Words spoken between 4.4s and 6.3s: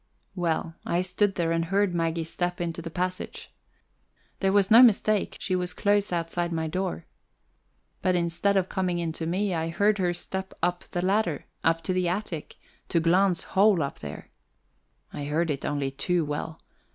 was no mistake: she was close